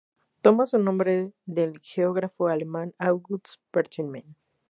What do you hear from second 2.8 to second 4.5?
August Petermann.